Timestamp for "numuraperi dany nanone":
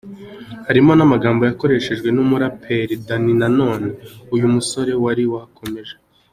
2.11-3.89